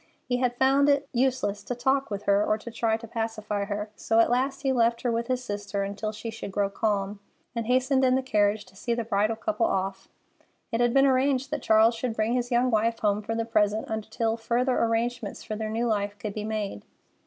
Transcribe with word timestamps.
He 0.25 0.37
had 0.37 0.57
found 0.57 0.89
it 0.89 1.07
useless 1.13 1.61
to 1.63 1.75
talk 1.75 2.09
with 2.09 2.23
her 2.23 2.43
or 2.43 2.57
to 2.57 2.71
try 2.71 2.97
to 2.97 3.07
pacify 3.07 3.65
her, 3.65 3.91
so 3.95 4.19
at 4.19 4.31
last 4.31 4.63
he 4.63 4.71
left 4.71 5.01
her 5.03 5.11
with 5.11 5.27
his 5.27 5.43
sister 5.43 5.83
until 5.83 6.11
she 6.11 6.31
should 6.31 6.51
grow 6.51 6.71
calm, 6.71 7.19
and 7.55 7.67
hastened 7.67 8.03
in 8.03 8.15
the 8.15 8.23
carriage 8.23 8.65
to 8.65 8.75
see 8.75 8.95
the 8.95 9.03
bridal 9.03 9.35
couple 9.35 9.67
off. 9.67 10.07
It 10.71 10.79
had 10.81 10.91
been 10.91 11.05
arranged 11.05 11.51
that 11.51 11.61
Charles 11.61 11.93
should 11.93 12.15
bring 12.15 12.33
his 12.33 12.49
young 12.49 12.71
wife 12.71 12.97
home 12.97 13.21
for 13.21 13.35
the 13.35 13.45
present 13.45 13.85
until 13.89 14.37
further 14.37 14.75
arrangements 14.79 15.43
for 15.43 15.55
their 15.55 15.69
new 15.69 15.85
life 15.85 16.17
could 16.17 16.33
be 16.33 16.45
made. 16.45 16.83